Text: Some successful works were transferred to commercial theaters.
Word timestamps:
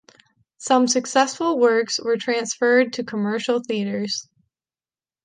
Some 0.57 0.87
successful 0.87 1.59
works 1.59 1.99
were 2.03 2.17
transferred 2.17 2.93
to 2.93 3.03
commercial 3.03 3.61
theaters. 3.63 4.27